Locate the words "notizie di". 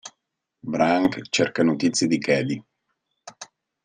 1.63-2.17